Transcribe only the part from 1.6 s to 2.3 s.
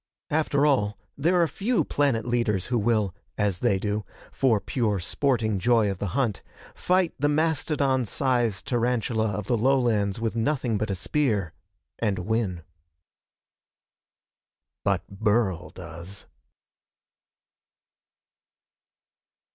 planet